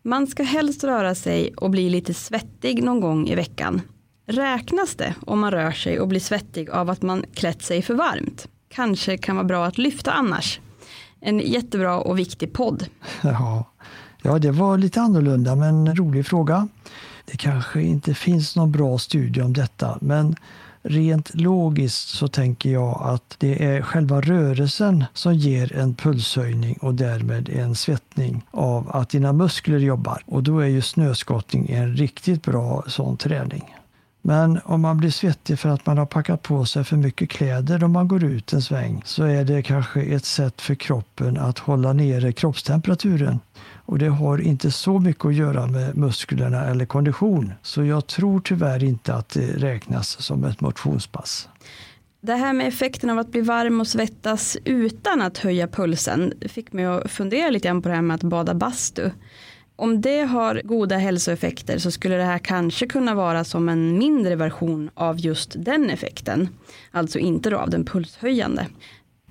Man 0.07 0.27
ska 0.27 0.43
helst 0.43 0.83
röra 0.83 1.15
sig 1.15 1.53
och 1.53 1.69
bli 1.69 1.89
lite 1.89 2.13
svettig 2.13 2.83
någon 2.83 2.99
gång 2.99 3.27
i 3.27 3.35
veckan. 3.35 3.81
Räknas 4.27 4.95
det 4.95 5.15
om 5.25 5.39
man 5.39 5.51
rör 5.51 5.71
sig 5.71 5.99
och 5.99 6.07
blir 6.07 6.19
svettig 6.19 6.69
av 6.69 6.89
att 6.89 7.01
man 7.01 7.25
klätt 7.33 7.61
sig 7.61 7.81
för 7.81 7.93
varmt? 7.93 8.47
Kanske 8.69 9.17
kan 9.17 9.35
vara 9.35 9.45
bra 9.45 9.65
att 9.65 9.77
lyfta 9.77 10.11
annars. 10.11 10.59
En 11.19 11.39
jättebra 11.39 11.99
och 11.99 12.19
viktig 12.19 12.53
podd. 12.53 12.85
Ja, 13.21 13.71
ja 14.21 14.39
det 14.39 14.51
var 14.51 14.77
lite 14.77 15.01
annorlunda 15.01 15.55
men 15.55 15.87
en 15.87 15.95
rolig 15.95 16.27
fråga. 16.27 16.67
Det 17.25 17.37
kanske 17.37 17.81
inte 17.81 18.13
finns 18.13 18.55
någon 18.55 18.71
bra 18.71 18.97
studie 18.97 19.41
om 19.41 19.53
detta 19.53 19.97
men 20.01 20.35
Rent 20.87 21.35
logiskt 21.35 22.09
så 22.09 22.27
tänker 22.27 22.69
jag 22.69 23.01
att 23.01 23.35
det 23.37 23.65
är 23.65 23.81
själva 23.81 24.21
rörelsen 24.21 25.05
som 25.13 25.33
ger 25.33 25.75
en 25.75 25.95
pulshöjning 25.95 26.77
och 26.81 26.95
därmed 26.95 27.49
en 27.49 27.75
svettning 27.75 28.45
av 28.51 28.95
att 28.95 29.09
dina 29.09 29.33
muskler 29.33 29.77
jobbar. 29.77 30.21
Och 30.25 30.43
då 30.43 30.59
är 30.59 30.67
ju 30.67 30.81
snöskottning 30.81 31.69
en 31.69 31.95
riktigt 31.95 32.43
bra 32.43 32.83
sån 32.87 33.17
träning. 33.17 33.75
Men 34.21 34.59
om 34.65 34.81
man 34.81 34.97
blir 34.97 35.09
svettig 35.09 35.59
för 35.59 35.69
att 35.69 35.85
man 35.85 35.97
har 35.97 36.05
packat 36.05 36.41
på 36.41 36.65
sig 36.65 36.83
för 36.83 36.97
mycket 36.97 37.29
kläder 37.29 37.83
om 37.83 37.91
man 37.91 38.07
går 38.07 38.23
ut 38.23 38.53
en 38.53 38.61
sväng 38.61 39.01
så 39.05 39.23
är 39.23 39.43
det 39.43 39.61
kanske 39.61 40.01
ett 40.01 40.25
sätt 40.25 40.61
för 40.61 40.75
kroppen 40.75 41.37
att 41.37 41.59
hålla 41.59 41.93
nere 41.93 42.31
kroppstemperaturen. 42.31 43.39
Och 43.85 43.99
det 43.99 44.07
har 44.07 44.41
inte 44.41 44.71
så 44.71 44.99
mycket 44.99 45.25
att 45.25 45.35
göra 45.35 45.67
med 45.67 45.97
musklerna 45.97 46.65
eller 46.65 46.85
kondition. 46.85 47.53
Så 47.61 47.83
jag 47.83 48.07
tror 48.07 48.39
tyvärr 48.39 48.83
inte 48.83 49.13
att 49.13 49.29
det 49.29 49.47
räknas 49.57 50.21
som 50.21 50.43
ett 50.43 50.61
motionspass. 50.61 51.49
Det 52.21 52.35
här 52.35 52.53
med 52.53 52.67
effekten 52.67 53.09
av 53.09 53.19
att 53.19 53.31
bli 53.31 53.41
varm 53.41 53.79
och 53.81 53.87
svettas 53.87 54.57
utan 54.65 55.21
att 55.21 55.37
höja 55.37 55.67
pulsen 55.67 56.33
fick 56.41 56.73
mig 56.73 56.85
att 56.85 57.11
fundera 57.11 57.49
lite 57.49 57.67
grann 57.67 57.81
på 57.81 57.89
det 57.89 57.95
här 57.95 58.01
med 58.01 58.15
att 58.15 58.23
bada 58.23 58.53
bastu. 58.53 59.09
Om 59.75 60.01
det 60.01 60.21
har 60.21 60.61
goda 60.63 60.97
hälsoeffekter 60.97 61.77
så 61.77 61.91
skulle 61.91 62.15
det 62.15 62.23
här 62.23 62.37
kanske 62.37 62.87
kunna 62.87 63.15
vara 63.15 63.43
som 63.43 63.69
en 63.69 63.97
mindre 63.97 64.35
version 64.35 64.89
av 64.93 65.19
just 65.19 65.53
den 65.57 65.89
effekten. 65.89 66.49
Alltså 66.91 67.19
inte 67.19 67.49
då 67.49 67.57
av 67.57 67.69
den 67.69 67.85
pulshöjande. 67.85 68.67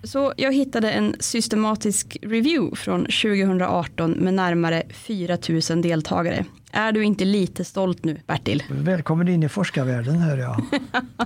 Så 0.04 0.32
jag 0.36 0.52
hittade 0.52 0.90
en 0.90 1.16
systematisk 1.20 2.16
review 2.22 2.76
från 2.76 3.00
2018 3.00 4.10
med 4.10 4.34
närmare 4.34 4.82
4000 4.90 5.82
deltagare. 5.82 6.44
Är 6.72 6.92
du 6.92 7.04
inte 7.04 7.24
lite 7.24 7.64
stolt 7.64 8.04
nu 8.04 8.20
Bertil? 8.26 8.62
Välkommen 8.70 9.28
in 9.28 9.42
i 9.42 9.48
forskarvärlden 9.48 10.16
hör 10.16 10.38
jag. 10.38 10.64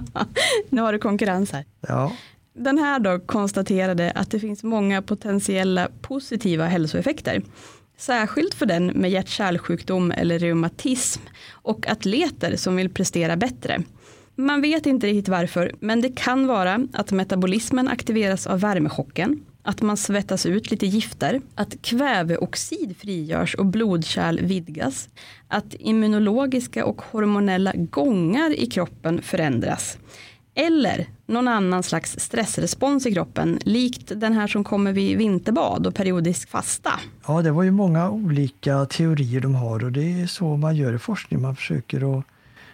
nu 0.69 0.81
har 0.81 0.93
du 0.93 0.99
konkurrens 0.99 1.53
här. 1.53 1.65
Ja. 1.81 2.13
Den 2.55 2.79
här 2.79 2.99
då 3.01 3.19
konstaterade 3.19 4.11
att 4.15 4.31
det 4.31 4.41
finns 4.41 4.63
många 4.63 5.03
potentiella 5.03 5.89
positiva 6.01 6.67
hälsoeffekter. 6.67 7.43
Särskilt 7.99 8.55
för 8.55 8.67
den 8.67 8.87
med 8.87 9.11
hjärt-kärlsjukdom 9.11 10.11
eller 10.11 10.39
reumatism 10.39 11.21
och 11.53 11.89
atleter 11.89 12.57
som 12.57 12.77
vill 12.77 12.91
prestera 12.91 13.37
bättre. 13.37 13.83
Man 14.41 14.61
vet 14.61 14.87
inte 14.87 15.07
riktigt 15.07 15.29
varför, 15.29 15.73
men 15.81 16.01
det 16.01 16.17
kan 16.17 16.47
vara 16.47 16.87
att 16.93 17.13
metabolismen 17.13 17.89
aktiveras 17.89 18.47
av 18.47 18.61
värmechocken, 18.61 19.41
att 19.63 19.83
man 19.83 19.97
svettas 19.97 20.47
ut 20.47 20.71
lite 20.71 20.87
gifter, 20.87 21.41
att 21.55 21.83
kväveoxid 21.83 22.97
frigörs 22.97 23.55
och 23.55 23.67
blodkärl 23.67 24.41
vidgas, 24.41 25.09
att 25.49 25.75
immunologiska 25.79 26.85
och 26.85 27.03
hormonella 27.03 27.73
gångar 27.77 28.59
i 28.59 28.67
kroppen 28.67 29.23
förändras, 29.23 29.99
eller 30.55 31.07
någon 31.27 31.49
annan 31.49 31.83
slags 31.83 32.21
stressrespons 32.21 33.07
i 33.07 33.15
kroppen, 33.15 33.59
likt 33.65 34.13
den 34.17 34.33
här 34.33 34.47
som 34.47 34.65
kommer 34.65 34.93
vid 34.93 35.19
vinterbad 35.19 35.87
och 35.87 35.95
periodisk 35.95 36.49
fasta. 36.49 36.93
Ja, 37.27 37.43
det 37.43 37.51
var 37.51 37.63
ju 37.63 37.71
många 37.71 38.11
olika 38.11 38.85
teorier 38.85 39.41
de 39.41 39.55
har 39.55 39.85
och 39.85 39.93
det 39.93 40.23
är 40.23 40.27
så 40.27 40.57
man 40.57 40.77
gör 40.77 40.95
i 40.95 40.99
forskning. 40.99 41.43
Man 41.43 41.57
försöker 41.57 42.19
att 42.19 42.25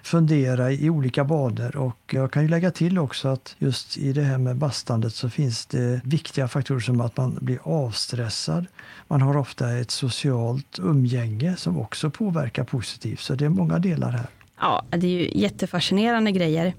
fundera 0.04 0.72
i 0.72 0.90
olika 0.90 1.24
banor. 1.24 1.76
Och 1.76 1.98
jag 2.10 2.30
kan 2.30 2.42
ju 2.42 2.48
lägga 2.48 2.70
till 2.70 2.98
också 2.98 3.28
att 3.28 3.56
just 3.58 3.98
i 3.98 4.12
det 4.12 4.22
här 4.22 4.38
med 4.38 4.56
bastandet 4.56 5.14
så 5.14 5.30
finns 5.30 5.66
det 5.66 6.00
viktiga 6.04 6.48
faktorer 6.48 6.80
som 6.80 7.00
att 7.00 7.16
man 7.16 7.38
blir 7.40 7.58
avstressad. 7.62 8.66
Man 9.08 9.22
har 9.22 9.36
ofta 9.36 9.78
ett 9.78 9.90
socialt 9.90 10.78
umgänge 10.78 11.56
som 11.56 11.78
också 11.78 12.10
påverkar 12.10 12.64
positivt. 12.64 13.20
Så 13.20 13.34
det 13.34 13.44
är 13.44 13.48
många 13.48 13.78
delar 13.78 14.10
här. 14.10 14.26
Ja, 14.60 14.84
det 14.90 15.06
är 15.06 15.10
ju 15.10 15.30
jättefascinerande 15.40 16.32
grejer. 16.32 16.74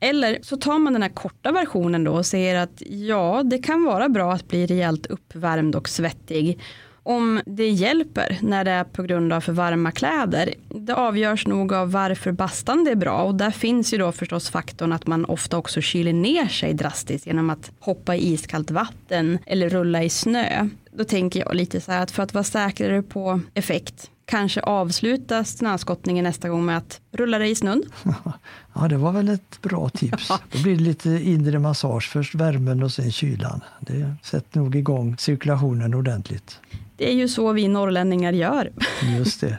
Eller 0.00 0.38
så 0.42 0.56
tar 0.56 0.78
man 0.78 0.92
den 0.92 1.02
här 1.02 1.08
korta 1.08 1.52
versionen 1.52 2.04
då 2.04 2.12
och 2.12 2.26
säger 2.26 2.54
att 2.54 2.82
ja, 2.86 3.42
det 3.42 3.58
kan 3.58 3.84
vara 3.84 4.08
bra 4.08 4.32
att 4.32 4.48
bli 4.48 4.66
rejält 4.66 5.06
uppvärmd 5.06 5.74
och 5.74 5.88
svettig 5.88 6.60
om 7.04 7.40
det 7.46 7.68
hjälper 7.68 8.38
när 8.42 8.64
det 8.64 8.70
är 8.70 8.84
på 8.84 9.02
grund 9.02 9.32
av 9.32 9.40
för 9.40 9.52
varma 9.52 9.90
kläder. 9.90 10.54
Det 10.68 10.94
avgörs 10.94 11.46
nog 11.46 11.72
av 11.72 11.92
varför 11.92 12.32
bastan 12.32 12.86
är 12.86 12.94
bra 12.94 13.22
och 13.22 13.34
där 13.34 13.50
finns 13.50 13.94
ju 13.94 13.98
då 13.98 14.12
förstås 14.12 14.50
faktorn 14.50 14.92
att 14.92 15.06
man 15.06 15.24
ofta 15.24 15.58
också 15.58 15.80
kyler 15.80 16.12
ner 16.12 16.48
sig 16.48 16.74
drastiskt 16.74 17.26
genom 17.26 17.50
att 17.50 17.70
hoppa 17.80 18.16
i 18.16 18.32
iskallt 18.32 18.70
vatten 18.70 19.38
eller 19.46 19.68
rulla 19.68 20.02
i 20.02 20.10
snö. 20.10 20.68
Då 20.92 21.04
tänker 21.04 21.40
jag 21.40 21.54
lite 21.54 21.80
så 21.80 21.92
här 21.92 22.02
att 22.02 22.10
för 22.10 22.22
att 22.22 22.34
vara 22.34 22.44
säkrare 22.44 23.02
på 23.02 23.40
effekt 23.54 24.10
kanske 24.26 24.60
avsluta 24.60 25.44
snöskottningen 25.44 26.24
nästa 26.24 26.48
gång 26.48 26.64
med 26.64 26.76
att 26.76 27.00
rulla 27.12 27.38
dig 27.38 27.50
i 27.50 27.54
snön. 27.54 27.82
Ja, 28.76 28.88
det 28.88 28.96
var 28.96 29.12
väl 29.12 29.28
ett 29.28 29.62
bra 29.62 29.88
tips. 29.88 30.28
Då 30.52 30.62
blir 30.62 30.76
det 30.76 30.82
lite 30.82 31.10
inre 31.10 31.58
massage. 31.58 32.10
Först 32.12 32.34
värmen 32.34 32.82
och 32.82 32.92
sen 32.92 33.12
kylan. 33.12 33.60
Det 33.80 34.14
sätter 34.22 34.58
nog 34.58 34.76
igång 34.76 35.16
cirkulationen 35.18 35.94
ordentligt. 35.94 36.60
Det 36.96 37.08
är 37.10 37.14
ju 37.14 37.28
så 37.28 37.52
vi 37.52 37.68
norrlänningar 37.68 38.32
gör. 38.32 38.72
Just 39.18 39.40
det. 39.40 39.56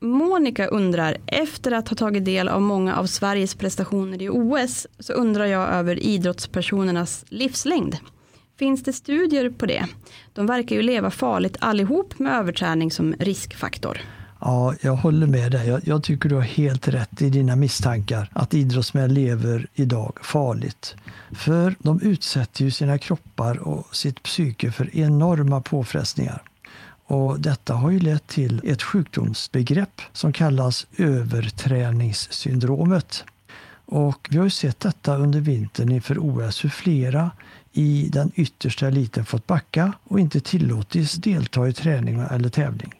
Monica 0.00 0.66
undrar, 0.66 1.16
efter 1.26 1.72
att 1.72 1.88
ha 1.88 1.96
tagit 1.96 2.24
del 2.24 2.48
av 2.48 2.62
många 2.62 2.96
av 2.96 3.06
Sveriges 3.06 3.54
prestationer 3.54 4.22
i 4.22 4.28
OS, 4.28 4.86
så 4.98 5.12
undrar 5.12 5.46
jag 5.46 5.68
över 5.68 6.02
idrottspersonernas 6.02 7.24
livslängd. 7.28 7.96
Finns 8.58 8.82
det 8.82 8.92
studier 8.92 9.50
på 9.50 9.66
det? 9.66 9.86
De 10.32 10.46
verkar 10.46 10.76
ju 10.76 10.82
leva 10.82 11.10
farligt 11.10 11.56
allihop 11.60 12.18
med 12.18 12.32
överträning 12.32 12.90
som 12.90 13.14
riskfaktor. 13.18 14.00
Ja, 14.46 14.74
jag 14.80 14.96
håller 14.96 15.26
med 15.26 15.52
dig. 15.52 15.68
Jag, 15.68 15.80
jag, 15.84 16.02
tycker 16.02 16.28
du 16.28 16.34
har 16.34 16.42
helt 16.42 16.88
rätt 16.88 17.22
i 17.22 17.30
dina 17.30 17.56
misstankar 17.56 18.30
att 18.32 18.54
idrottsmän 18.54 19.14
lever 19.14 19.66
idag 19.74 20.18
farligt. 20.22 20.96
För 21.32 21.74
de 21.78 22.00
utsätter 22.00 22.64
ju 22.64 22.70
sina 22.70 22.98
kroppar 22.98 23.58
och 23.58 23.96
sitt 23.96 24.22
psyke 24.22 24.72
för 24.72 24.96
enorma 24.96 25.60
påfrestningar. 25.60 26.42
Och 27.06 27.40
detta 27.40 27.74
har 27.74 27.90
ju 27.90 28.00
lett 28.00 28.26
till 28.26 28.60
ett 28.64 28.82
sjukdomsbegrepp 28.82 30.02
som 30.12 30.32
kallas 30.32 30.86
överträningssyndromet. 30.96 33.24
Och 33.86 34.28
vi 34.30 34.36
har 34.36 34.44
ju 34.44 34.50
sett 34.50 34.80
detta 34.80 35.16
under 35.16 35.40
vintern 35.40 35.92
inför 35.92 36.18
OS 36.18 36.64
hur 36.64 36.70
flera 36.70 37.30
i 37.72 38.08
den 38.12 38.32
yttersta 38.34 38.86
eliten 38.86 39.24
fått 39.24 39.46
backa 39.46 39.92
och 40.04 40.20
inte 40.20 40.40
tillåtits 40.40 41.14
delta 41.14 41.68
i 41.68 41.72
träning 41.72 42.24
eller 42.30 42.48
tävling. 42.48 42.95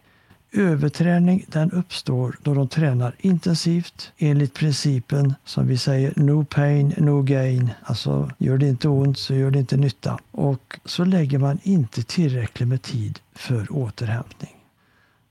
Överträning 0.53 1.45
den 1.49 1.71
uppstår 1.71 2.37
då 2.43 2.55
de 2.55 2.69
tränar 2.69 3.15
intensivt 3.19 4.13
enligt 4.19 4.55
principen 4.55 5.35
som 5.45 5.67
vi 5.67 5.79
säger 5.79 6.13
no 6.17 6.45
pain, 6.45 6.95
no 6.97 7.23
gain. 7.23 7.71
Alltså 7.83 8.31
gör 8.39 8.59
det 8.59 8.69
inte 8.69 8.89
ont 8.89 9.19
så 9.19 9.35
gör 9.35 9.51
det 9.51 9.59
inte 9.59 9.77
nytta. 9.77 10.19
Och 10.31 10.81
så 10.85 11.05
lägger 11.05 11.39
man 11.39 11.59
inte 11.63 12.03
tillräckligt 12.03 12.69
med 12.69 12.83
tid 12.83 13.19
för 13.35 13.67
återhämtning. 13.73 14.57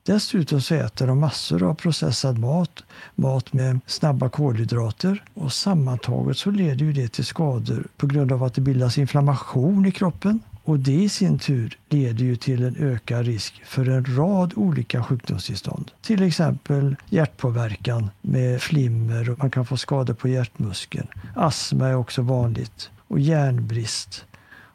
Dessutom 0.05 0.61
så 0.61 0.75
äter 0.75 1.07
de 1.07 1.19
massor 1.19 1.63
av 1.63 1.73
processad 1.73 2.37
mat, 2.37 2.83
mat 3.15 3.53
med 3.53 3.79
snabba 3.85 4.29
kolhydrater 4.29 5.23
och 5.33 5.53
sammantaget 5.53 6.37
så 6.37 6.51
leder 6.51 6.85
ju 6.85 6.93
det 6.93 7.07
till 7.07 7.25
skador 7.25 7.87
på 7.97 8.07
grund 8.07 8.31
av 8.31 8.43
att 8.43 8.53
det 8.53 8.61
bildas 8.61 8.97
inflammation 8.97 9.85
i 9.85 9.91
kroppen 9.91 10.39
och 10.65 10.79
det 10.79 11.03
i 11.03 11.09
sin 11.09 11.39
tur 11.39 11.77
leder 11.89 12.25
ju 12.25 12.35
till 12.35 12.63
en 12.63 12.75
ökad 12.75 13.25
risk 13.25 13.61
för 13.65 13.89
en 13.89 14.17
rad 14.17 14.53
olika 14.55 15.03
sjukdomstillstånd. 15.03 15.91
Till 16.01 16.23
exempel 16.23 16.95
hjärtpåverkan 17.09 18.09
med 18.21 18.61
flimmer 18.61 19.29
och 19.29 19.39
man 19.39 19.51
kan 19.51 19.65
få 19.65 19.77
skador 19.77 20.13
på 20.13 20.27
hjärtmuskeln. 20.27 21.07
Astma 21.35 21.87
är 21.87 21.95
också 21.95 22.21
vanligt 22.21 22.89
och 23.07 23.19
järnbrist 23.19 24.25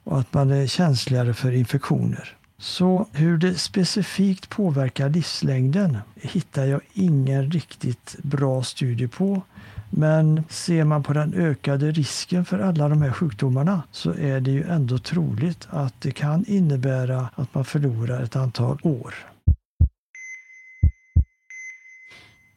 och 0.05 0.21
att 0.21 0.35
man 0.35 0.51
är 0.51 0.67
känsligare 0.67 1.35
för 1.35 1.53
infektioner. 1.53 2.37
Så 2.59 3.07
hur 3.13 3.39
det 3.39 3.55
specifikt 3.55 4.49
påverkar 4.49 5.09
livslängden 5.09 5.99
hittar 6.15 6.65
jag 6.65 6.81
ingen 6.93 7.51
riktigt 7.51 8.17
bra 8.23 8.63
studie 8.63 9.09
på. 9.09 9.43
Men 9.91 10.45
ser 10.49 10.85
man 10.85 11.03
på 11.03 11.13
den 11.13 11.35
ökade 11.35 11.91
risken 11.91 12.45
för 12.45 12.59
alla 12.59 12.89
de 12.89 13.03
här 13.03 13.13
sjukdomarna 13.13 13.83
så 13.93 14.11
är 14.11 14.41
det 14.41 14.51
ju 14.51 14.63
ändå 14.63 14.99
troligt 14.99 15.69
att 15.71 16.01
det 16.01 16.11
kan 16.11 16.45
innebära 16.47 17.29
att 17.35 17.55
man 17.55 17.65
förlorar 17.65 18.23
ett 18.23 18.37
antal 18.37 18.79
år. 18.83 19.15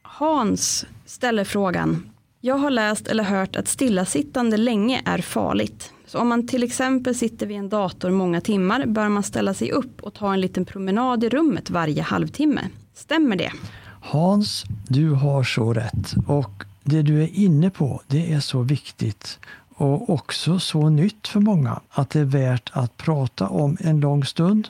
Hans 0.02 0.86
ställer 1.06 1.44
frågan. 1.44 2.10
Jag 2.40 2.54
har 2.54 2.70
läst 2.70 3.08
eller 3.08 3.24
hört 3.24 3.56
att 3.56 3.68
stillasittande 3.68 4.56
länge 4.56 5.02
är 5.04 5.18
farligt. 5.18 5.92
Så 6.06 6.18
om 6.18 6.28
man 6.28 6.46
till 6.46 6.62
exempel 6.62 7.14
sitter 7.14 7.46
vid 7.46 7.56
en 7.56 7.68
dator 7.68 8.10
många 8.10 8.40
timmar 8.40 8.86
bör 8.86 9.08
man 9.08 9.22
ställa 9.22 9.54
sig 9.54 9.70
upp 9.70 10.02
och 10.02 10.14
ta 10.14 10.32
en 10.32 10.40
liten 10.40 10.64
promenad 10.64 11.24
i 11.24 11.28
rummet 11.28 11.70
varje 11.70 12.02
halvtimme. 12.02 12.60
Stämmer 12.94 13.36
det? 13.36 13.52
Hans, 14.00 14.64
du 14.88 15.10
har 15.10 15.44
så 15.44 15.72
rätt. 15.72 16.14
Och 16.26 16.64
det 16.84 17.02
du 17.02 17.22
är 17.22 17.28
inne 17.34 17.70
på, 17.70 18.02
det 18.06 18.32
är 18.32 18.40
så 18.40 18.62
viktigt 18.62 19.38
och 19.74 20.10
också 20.10 20.58
så 20.58 20.88
nytt 20.88 21.28
för 21.28 21.40
många 21.40 21.80
att 21.90 22.10
det 22.10 22.20
är 22.20 22.24
värt 22.24 22.70
att 22.72 22.96
prata 22.96 23.48
om 23.48 23.76
en 23.80 24.00
lång 24.00 24.24
stund. 24.24 24.68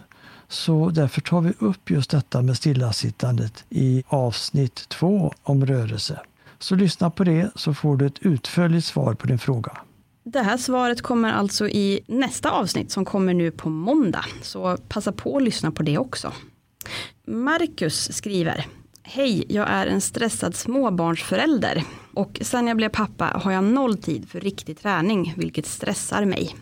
Så 0.48 0.90
därför 0.90 1.20
tar 1.20 1.40
vi 1.40 1.52
upp 1.58 1.90
just 1.90 2.10
detta 2.10 2.42
med 2.42 2.56
stillasittandet 2.56 3.64
i 3.70 4.02
avsnitt 4.06 4.88
två 4.88 5.32
om 5.42 5.66
rörelse. 5.66 6.20
Så 6.58 6.74
lyssna 6.74 7.10
på 7.10 7.24
det 7.24 7.50
så 7.54 7.74
får 7.74 7.96
du 7.96 8.06
ett 8.06 8.18
utförligt 8.18 8.86
svar 8.86 9.14
på 9.14 9.26
din 9.26 9.38
fråga. 9.38 9.72
Det 10.24 10.40
här 10.40 10.56
svaret 10.56 11.02
kommer 11.02 11.32
alltså 11.32 11.68
i 11.68 12.00
nästa 12.06 12.50
avsnitt 12.50 12.90
som 12.90 13.04
kommer 13.04 13.34
nu 13.34 13.50
på 13.50 13.70
måndag. 13.70 14.24
Så 14.42 14.76
passa 14.88 15.12
på 15.12 15.36
att 15.36 15.42
lyssna 15.42 15.70
på 15.70 15.82
det 15.82 15.98
också. 15.98 16.32
Marcus 17.26 18.12
skriver 18.12 18.66
Hej, 19.02 19.44
jag 19.48 19.70
är 19.70 19.86
en 19.86 20.00
stressad 20.00 20.56
småbarnsförälder 20.56 21.84
och 22.14 22.38
sen 22.42 22.66
jag 22.66 22.76
blev 22.76 22.88
pappa 22.88 23.24
har 23.24 23.52
jag 23.52 23.64
noll 23.64 23.96
tid 23.96 24.28
för 24.28 24.40
riktig 24.40 24.78
träning 24.78 25.34
vilket 25.36 25.66
stressar 25.66 26.24
mig. 26.24 26.56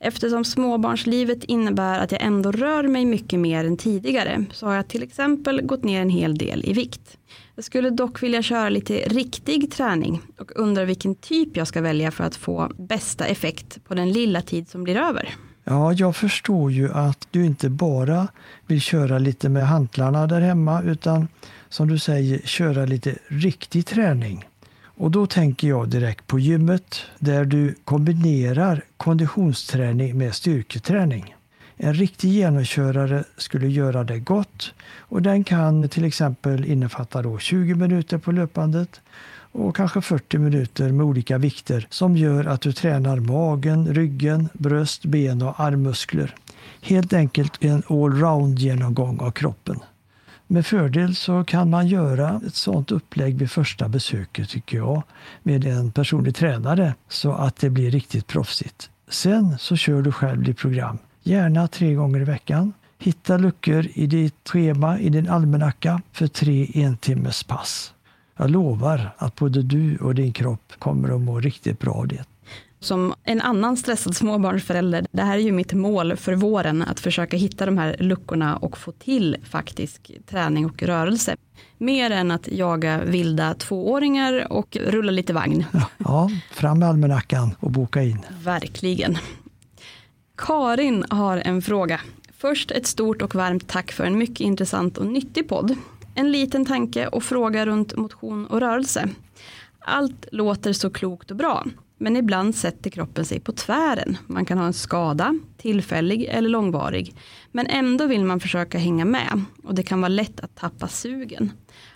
Eftersom 0.00 0.44
småbarnslivet 0.44 1.44
innebär 1.44 1.98
att 1.98 2.12
jag 2.12 2.22
ändå 2.22 2.52
rör 2.52 2.82
mig 2.82 3.04
mycket 3.04 3.40
mer 3.40 3.64
än 3.64 3.76
tidigare 3.76 4.44
så 4.52 4.66
har 4.66 4.74
jag 4.74 4.88
till 4.88 5.02
exempel 5.02 5.62
gått 5.62 5.84
ner 5.84 6.00
en 6.00 6.10
hel 6.10 6.38
del 6.38 6.64
i 6.64 6.72
vikt. 6.72 7.18
Jag 7.54 7.64
skulle 7.64 7.90
dock 7.90 8.22
vilja 8.22 8.42
köra 8.42 8.68
lite 8.68 8.94
riktig 8.94 9.72
träning 9.72 10.22
och 10.38 10.50
undrar 10.56 10.84
vilken 10.84 11.14
typ 11.14 11.56
jag 11.56 11.68
ska 11.68 11.80
välja 11.80 12.10
för 12.10 12.24
att 12.24 12.36
få 12.36 12.72
bästa 12.78 13.26
effekt 13.26 13.84
på 13.84 13.94
den 13.94 14.12
lilla 14.12 14.42
tid 14.42 14.68
som 14.68 14.84
blir 14.84 14.96
över. 14.96 15.34
Ja, 15.64 15.92
jag 15.92 16.16
förstår 16.16 16.72
ju 16.72 16.92
att 16.92 17.28
du 17.30 17.44
inte 17.44 17.68
bara 17.68 18.28
vill 18.66 18.80
köra 18.80 19.18
lite 19.18 19.48
med 19.48 19.66
hantlarna 19.66 20.26
där 20.26 20.40
hemma 20.40 20.82
utan 20.82 21.28
som 21.68 21.88
du 21.88 21.98
säger 21.98 22.38
köra 22.38 22.86
lite 22.86 23.14
riktig 23.28 23.86
träning. 23.86 24.47
Och 25.00 25.10
då 25.10 25.26
tänker 25.26 25.68
jag 25.68 25.88
direkt 25.88 26.26
på 26.26 26.38
gymmet 26.38 27.00
där 27.18 27.44
du 27.44 27.74
kombinerar 27.84 28.84
konditionsträning 28.96 30.18
med 30.18 30.34
styrketräning. 30.34 31.34
En 31.76 31.94
riktig 31.94 32.28
genomkörare 32.28 33.24
skulle 33.36 33.68
göra 33.68 34.04
det 34.04 34.18
gott 34.18 34.74
och 34.98 35.22
den 35.22 35.44
kan 35.44 35.88
till 35.88 36.04
exempel 36.04 36.64
innefatta 36.64 37.22
då 37.22 37.38
20 37.38 37.74
minuter 37.74 38.18
på 38.18 38.32
löpbandet 38.32 39.00
och 39.52 39.76
kanske 39.76 40.00
40 40.00 40.38
minuter 40.38 40.92
med 40.92 41.06
olika 41.06 41.38
vikter 41.38 41.86
som 41.90 42.16
gör 42.16 42.44
att 42.44 42.60
du 42.60 42.72
tränar 42.72 43.16
magen, 43.16 43.94
ryggen, 43.94 44.48
bröst, 44.52 45.04
ben 45.04 45.42
och 45.42 45.60
armmuskler. 45.60 46.34
Helt 46.82 47.12
enkelt 47.12 47.64
en 47.64 47.82
allround 47.88 48.58
genomgång 48.58 49.20
av 49.20 49.30
kroppen. 49.30 49.80
Med 50.50 50.66
fördel 50.66 51.14
så 51.14 51.44
kan 51.44 51.70
man 51.70 51.86
göra 51.86 52.40
ett 52.46 52.54
sådant 52.54 52.90
upplägg 52.90 53.38
vid 53.38 53.50
första 53.50 53.88
besöket 53.88 54.48
tycker 54.48 54.76
jag 54.76 55.02
med 55.42 55.66
en 55.66 55.92
personlig 55.92 56.34
tränare 56.34 56.94
så 57.08 57.32
att 57.32 57.56
det 57.56 57.70
blir 57.70 57.90
riktigt 57.90 58.26
proffsigt. 58.26 58.90
Sen 59.08 59.58
så 59.58 59.76
kör 59.76 60.02
du 60.02 60.12
själv 60.12 60.42
ditt 60.42 60.58
program 60.58 60.98
Gärna 61.22 61.68
tre 61.68 61.94
gånger 61.94 62.20
i 62.20 62.24
veckan. 62.24 62.72
Hitta 62.98 63.36
luckor 63.36 63.86
i 63.94 64.06
ditt 64.06 64.48
schema, 64.48 64.98
i 64.98 65.08
din 65.08 65.28
almanacka 65.28 66.02
för 66.12 66.26
tre 66.26 66.70
entimmes 66.74 67.42
pass. 67.42 67.94
Jag 68.36 68.50
lovar 68.50 69.14
att 69.18 69.36
både 69.36 69.62
du 69.62 69.96
och 69.96 70.14
din 70.14 70.32
kropp 70.32 70.72
kommer 70.78 71.14
att 71.14 71.20
må 71.20 71.40
riktigt 71.40 71.78
bra 71.78 71.92
av 71.92 72.08
det. 72.08 72.24
Som 72.80 73.14
en 73.24 73.40
annan 73.40 73.76
stressad 73.76 74.16
småbarnsförälder, 74.16 75.06
det 75.12 75.22
här 75.22 75.38
är 75.38 75.42
ju 75.42 75.52
mitt 75.52 75.72
mål 75.72 76.16
för 76.16 76.32
våren, 76.32 76.82
att 76.82 77.00
försöka 77.00 77.36
hitta 77.36 77.66
de 77.66 77.78
här 77.78 77.96
luckorna 77.98 78.56
och 78.56 78.78
få 78.78 78.92
till 78.92 79.36
faktisk 79.50 80.12
träning 80.26 80.66
och 80.66 80.82
rörelse. 80.82 81.36
Mer 81.78 82.10
än 82.10 82.30
att 82.30 82.48
jaga 82.48 83.04
vilda 83.04 83.54
tvååringar 83.54 84.52
och 84.52 84.76
rulla 84.80 85.12
lite 85.12 85.32
vagn. 85.32 85.64
Ja, 85.98 86.30
fram 86.50 86.78
med 86.78 86.88
almanackan 86.88 87.54
och 87.60 87.70
boka 87.70 88.02
in. 88.02 88.18
Verkligen. 88.42 89.18
Karin 90.36 91.04
har 91.10 91.36
en 91.36 91.62
fråga. 91.62 92.00
Först 92.38 92.70
ett 92.70 92.86
stort 92.86 93.22
och 93.22 93.34
varmt 93.34 93.68
tack 93.68 93.92
för 93.92 94.04
en 94.04 94.18
mycket 94.18 94.40
intressant 94.40 94.98
och 94.98 95.06
nyttig 95.06 95.48
podd. 95.48 95.76
En 96.14 96.32
liten 96.32 96.64
tanke 96.64 97.06
och 97.06 97.22
fråga 97.22 97.66
runt 97.66 97.96
motion 97.96 98.46
och 98.46 98.60
rörelse. 98.60 99.08
Allt 99.78 100.26
låter 100.32 100.72
så 100.72 100.90
klokt 100.90 101.30
och 101.30 101.36
bra, 101.36 101.66
men 101.98 102.16
ibland 102.16 102.54
sätter 102.54 102.90
kroppen 102.90 103.24
sig 103.24 103.40
på 103.40 103.52
tvären. 103.52 104.16
Man 104.26 104.44
kan 104.44 104.58
ha 104.58 104.66
en 104.66 104.72
skada, 104.72 105.38
tillfällig 105.56 106.24
eller 106.24 106.48
långvarig, 106.48 107.14
men 107.52 107.66
ändå 107.66 108.06
vill 108.06 108.24
man 108.24 108.40
försöka 108.40 108.78
hänga 108.78 109.04
med 109.04 109.42
och 109.62 109.74
det 109.74 109.82
kan 109.82 110.00
vara 110.00 110.08
lätt 110.08 110.40
att 110.40 110.56
tappa 110.56 110.88
sugen. 110.88 111.52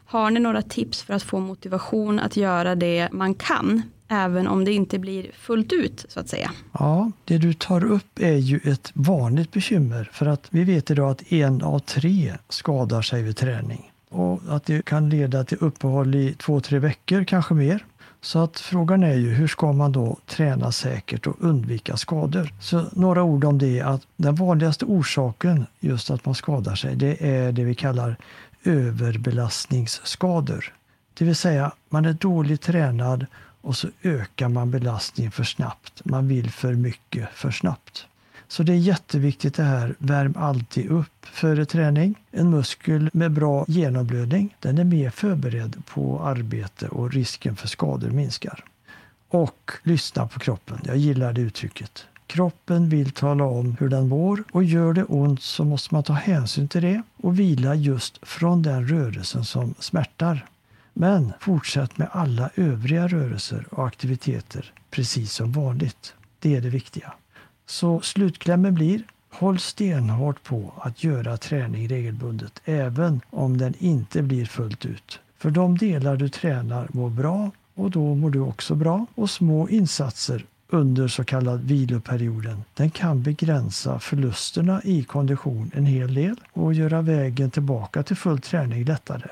Har 0.06 0.30
ni 0.30 0.40
några 0.40 0.62
tips 0.62 1.02
för 1.02 1.14
att 1.14 1.22
få 1.22 1.40
motivation 1.40 2.18
att 2.18 2.36
göra 2.36 2.74
det 2.74 3.08
man 3.12 3.34
kan, 3.34 3.82
även 4.08 4.46
om 4.46 4.64
det 4.64 4.72
inte 4.72 4.98
blir 4.98 5.30
fullt 5.34 5.72
ut 5.72 6.06
så 6.08 6.20
att 6.20 6.28
säga? 6.28 6.50
Ja, 6.72 7.12
det 7.24 7.38
du 7.38 7.54
tar 7.54 7.84
upp 7.84 8.18
är 8.20 8.36
ju 8.36 8.60
ett 8.64 8.90
vanligt 8.94 9.52
bekymmer 9.52 10.10
för 10.12 10.26
att 10.26 10.46
vi 10.50 10.64
vet 10.64 10.90
idag 10.90 11.10
att 11.10 11.32
en 11.32 11.62
av 11.62 11.78
tre 11.78 12.32
skadar 12.48 13.02
sig 13.02 13.22
vid 13.22 13.36
träning 13.36 13.92
och 14.12 14.40
att 14.48 14.64
det 14.64 14.84
kan 14.84 15.10
leda 15.10 15.44
till 15.44 15.58
uppehåll 15.60 16.14
i 16.14 16.34
två, 16.34 16.60
tre 16.60 16.78
veckor, 16.78 17.24
kanske 17.24 17.54
mer. 17.54 17.84
Så 18.24 18.38
att 18.38 18.60
frågan 18.60 19.02
är 19.02 19.14
ju 19.14 19.30
hur 19.30 19.48
ska 19.48 19.72
man 19.72 19.92
då 19.92 20.18
träna 20.26 20.72
säkert 20.72 21.26
och 21.26 21.36
undvika 21.40 21.96
skador? 21.96 22.52
Så 22.60 22.84
några 22.92 23.22
ord 23.22 23.44
om 23.44 23.58
det 23.58 23.80
att 23.80 24.02
den 24.16 24.34
vanligaste 24.34 24.84
orsaken 24.84 25.66
just 25.80 26.10
att 26.10 26.24
man 26.24 26.34
skadar 26.34 26.74
sig 26.74 26.96
det 26.96 27.26
är 27.26 27.52
det 27.52 27.64
vi 27.64 27.74
kallar 27.74 28.16
överbelastningsskador. 28.64 30.72
Det 31.14 31.24
vill 31.24 31.36
säga 31.36 31.72
man 31.88 32.04
är 32.04 32.12
dåligt 32.12 32.60
tränad 32.60 33.26
och 33.60 33.76
så 33.76 33.88
ökar 34.02 34.48
man 34.48 34.70
belastningen 34.70 35.32
för 35.32 35.44
snabbt. 35.44 36.04
Man 36.04 36.28
vill 36.28 36.50
för 36.50 36.74
mycket 36.74 37.28
för 37.34 37.50
snabbt. 37.50 38.06
Så 38.52 38.62
det 38.62 38.72
är 38.72 38.76
jätteviktigt 38.76 39.54
det 39.54 39.62
här, 39.62 39.94
värm 39.98 40.34
alltid 40.38 40.90
upp 40.90 41.26
före 41.26 41.64
träning. 41.64 42.14
En 42.30 42.50
muskel 42.50 43.10
med 43.12 43.32
bra 43.32 43.64
genomblödning, 43.68 44.56
den 44.60 44.78
är 44.78 44.84
mer 44.84 45.10
förberedd 45.10 45.82
på 45.86 46.22
arbete 46.22 46.88
och 46.88 47.12
risken 47.12 47.56
för 47.56 47.68
skador 47.68 48.10
minskar. 48.10 48.64
Och 49.28 49.72
lyssna 49.82 50.28
på 50.28 50.38
kroppen, 50.38 50.78
jag 50.84 50.96
gillar 50.96 51.32
det 51.32 51.40
uttrycket. 51.40 52.06
Kroppen 52.26 52.88
vill 52.88 53.10
tala 53.10 53.44
om 53.44 53.76
hur 53.80 53.88
den 53.88 54.08
mår 54.08 54.44
och 54.52 54.64
gör 54.64 54.92
det 54.92 55.04
ont 55.04 55.42
så 55.42 55.64
måste 55.64 55.94
man 55.94 56.02
ta 56.02 56.12
hänsyn 56.12 56.68
till 56.68 56.82
det 56.82 57.02
och 57.16 57.38
vila 57.38 57.74
just 57.74 58.18
från 58.22 58.62
den 58.62 58.88
rörelsen 58.88 59.44
som 59.44 59.74
smärtar. 59.78 60.46
Men 60.92 61.32
fortsätt 61.40 61.98
med 61.98 62.08
alla 62.12 62.50
övriga 62.56 63.08
rörelser 63.08 63.66
och 63.70 63.86
aktiviteter 63.86 64.72
precis 64.90 65.32
som 65.32 65.52
vanligt. 65.52 66.14
Det 66.38 66.56
är 66.56 66.60
det 66.60 66.68
viktiga. 66.68 67.12
Så 67.72 68.00
slutklämmen 68.00 68.74
blir 68.74 69.02
Håll 69.30 69.58
stenhårt 69.58 70.42
på 70.42 70.72
att 70.80 71.04
göra 71.04 71.36
träning 71.36 71.88
regelbundet 71.88 72.62
även 72.64 73.20
om 73.30 73.58
den 73.58 73.74
inte 73.78 74.22
blir 74.22 74.46
fullt 74.46 74.86
ut. 74.86 75.20
För 75.38 75.50
de 75.50 75.78
delar 75.78 76.16
du 76.16 76.28
tränar 76.28 76.88
mår 76.92 77.10
bra 77.10 77.50
och 77.74 77.90
då 77.90 78.14
mår 78.14 78.30
du 78.30 78.40
också 78.40 78.74
bra. 78.74 79.06
Och 79.14 79.30
små 79.30 79.68
insatser 79.68 80.44
under 80.68 81.08
så 81.08 81.24
kallad 81.24 81.60
viloperioden 81.60 82.64
den 82.74 82.90
kan 82.90 83.22
begränsa 83.22 83.98
förlusterna 83.98 84.80
i 84.84 85.04
kondition 85.04 85.70
en 85.74 85.86
hel 85.86 86.14
del 86.14 86.36
och 86.52 86.74
göra 86.74 87.02
vägen 87.02 87.50
tillbaka 87.50 88.02
till 88.02 88.16
full 88.16 88.40
träning 88.40 88.84
lättare. 88.84 89.28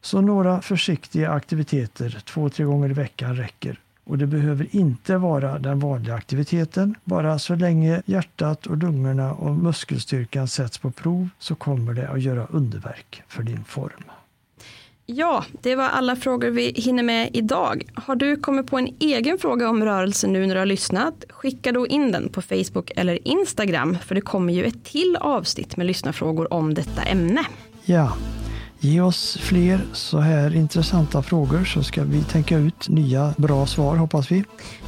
Så 0.00 0.20
några 0.20 0.62
försiktiga 0.62 1.30
aktiviteter 1.30 2.22
två, 2.26 2.48
tre 2.48 2.64
gånger 2.64 2.90
i 2.90 2.92
veckan 2.92 3.36
räcker 3.36 3.78
och 4.04 4.18
det 4.18 4.26
behöver 4.26 4.66
inte 4.70 5.16
vara 5.16 5.58
den 5.58 5.80
vanliga 5.80 6.14
aktiviteten. 6.14 6.94
Bara 7.04 7.38
så 7.38 7.54
länge 7.54 8.02
hjärtat 8.06 8.66
och 8.66 8.76
lungorna 8.76 9.32
och 9.32 9.54
muskelstyrkan 9.54 10.48
sätts 10.48 10.78
på 10.78 10.90
prov 10.90 11.28
så 11.38 11.54
kommer 11.54 11.94
det 11.94 12.08
att 12.08 12.22
göra 12.22 12.46
underverk 12.50 13.22
för 13.28 13.42
din 13.42 13.64
form. 13.64 14.04
Ja, 15.06 15.44
det 15.62 15.76
var 15.76 15.88
alla 15.88 16.16
frågor 16.16 16.50
vi 16.50 16.72
hinner 16.76 17.02
med 17.02 17.30
idag. 17.32 17.82
Har 17.94 18.16
du 18.16 18.36
kommit 18.36 18.66
på 18.66 18.78
en 18.78 18.96
egen 19.00 19.38
fråga 19.38 19.68
om 19.68 19.84
rörelse 19.84 20.26
nu 20.26 20.46
när 20.46 20.54
du 20.54 20.60
har 20.60 20.66
lyssnat? 20.66 21.24
Skicka 21.28 21.72
då 21.72 21.86
in 21.86 22.12
den 22.12 22.28
på 22.28 22.42
Facebook 22.42 22.90
eller 22.96 23.28
Instagram 23.28 23.98
för 24.04 24.14
det 24.14 24.20
kommer 24.20 24.52
ju 24.52 24.64
ett 24.64 24.84
till 24.84 25.16
avsnitt 25.20 25.76
med 25.76 25.86
lyssnarfrågor 25.86 26.52
om 26.52 26.74
detta 26.74 27.02
ämne. 27.02 27.44
Ja, 27.84 28.12
Ge 28.84 29.00
oss 29.00 29.38
fler 29.40 29.80
så 29.92 30.18
här 30.18 30.54
intressanta 30.54 31.22
frågor 31.22 31.64
så 31.64 31.82
ska 31.82 32.02
vi 32.02 32.22
tänka 32.22 32.58
ut 32.58 32.88
nya 32.88 33.34
bra 33.36 33.66
svar 33.66 33.96
hoppas 33.96 34.32
vi. 34.32 34.44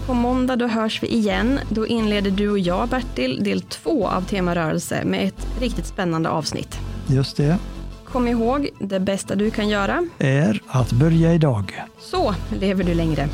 På 0.07 0.15
måndag 0.15 0.57
då 0.57 0.67
hörs 0.67 1.03
vi 1.03 1.07
igen. 1.07 1.61
Då 1.71 1.87
inleder 1.87 2.31
du 2.31 2.51
och 2.51 2.59
jag 2.59 2.89
Bertil 2.89 3.45
del 3.45 3.63
två 3.63 4.09
av 4.09 4.23
Tema 4.23 4.55
rörelse 4.55 5.05
med 5.05 5.29
ett 5.29 5.47
riktigt 5.61 5.87
spännande 5.87 6.29
avsnitt. 6.29 6.79
Just 7.07 7.37
det. 7.37 7.59
Kom 8.05 8.29
ihåg, 8.29 8.69
det 8.81 9.01
bästa 9.01 9.35
du 9.35 9.51
kan 9.51 9.69
göra 9.69 10.09
är 10.19 10.61
att 10.67 10.93
börja 10.93 11.35
idag. 11.35 11.83
Så 11.99 12.35
lever 12.61 12.85
du 12.85 12.95
längre. 12.95 13.29